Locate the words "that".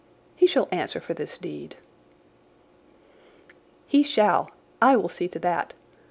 5.37-5.75